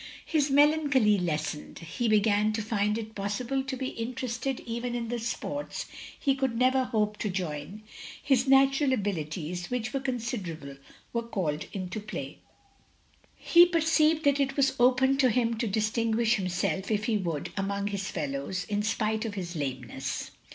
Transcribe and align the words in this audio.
His 0.25 0.49
melancholy 0.49 1.19
lessened; 1.19 1.77
he 1.77 2.07
began 2.07 2.53
to 2.53 2.63
find 2.63 2.97
it 2.97 3.11
OP 3.11 3.15
GROSVENOR 3.17 3.29
SQUARE 3.29 3.47
231 3.65 3.65
possible 3.65 3.69
to 3.69 3.77
be 3.77 4.01
interested 4.51 4.59
even 4.61 4.95
in 4.95 5.09
the 5.09 5.19
sports 5.19 5.85
he 6.19 6.33
could 6.35 6.57
never 6.57 6.85
hope 6.85 7.17
to 7.17 7.29
join; 7.29 7.83
his 8.23 8.47
natural 8.47 8.93
abilities, 8.93 9.69
which 9.69 9.93
were 9.93 9.99
considerable, 9.99 10.77
were 11.13 11.21
called 11.21 11.67
into 11.71 11.99
play; 11.99 12.39
he 13.35 13.63
perceived 13.67 14.23
that 14.23 14.39
it 14.39 14.57
was 14.57 14.73
open 14.79 15.17
to 15.17 15.29
him 15.29 15.55
to 15.59 15.67
distinguish 15.67 16.33
himself 16.37 16.89
if 16.89 17.03
he 17.03 17.17
would 17.17 17.51
among 17.55 17.85
his 17.85 18.09
fellows, 18.09 18.63
in 18.69 18.81
spite 18.81 19.23
of 19.23 19.35
his 19.35 19.55
lameness. 19.55 20.31